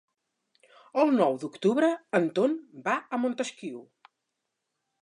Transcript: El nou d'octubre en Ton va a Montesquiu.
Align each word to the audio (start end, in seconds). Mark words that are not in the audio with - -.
El 1.03 1.13
nou 1.17 1.37
d'octubre 1.43 1.91
en 2.21 2.27
Ton 2.41 2.57
va 2.89 2.97
a 3.05 3.21
Montesquiu. 3.27 3.79